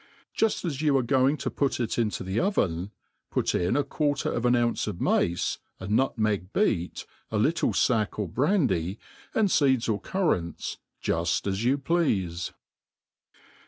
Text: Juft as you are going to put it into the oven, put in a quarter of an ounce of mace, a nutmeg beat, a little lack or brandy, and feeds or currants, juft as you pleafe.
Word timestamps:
Juft 0.35 0.65
as 0.65 0.81
you 0.81 0.97
are 0.97 1.03
going 1.03 1.37
to 1.37 1.51
put 1.51 1.79
it 1.79 1.99
into 1.99 2.23
the 2.23 2.39
oven, 2.39 2.89
put 3.29 3.53
in 3.53 3.77
a 3.77 3.83
quarter 3.83 4.31
of 4.33 4.47
an 4.47 4.55
ounce 4.55 4.87
of 4.87 4.99
mace, 4.99 5.59
a 5.79 5.87
nutmeg 5.87 6.51
beat, 6.53 7.05
a 7.29 7.37
little 7.37 7.71
lack 7.87 8.17
or 8.17 8.27
brandy, 8.27 8.97
and 9.35 9.51
feeds 9.51 9.87
or 9.87 10.01
currants, 10.01 10.79
juft 11.03 11.45
as 11.45 11.63
you 11.63 11.77
pleafe. 11.77 12.51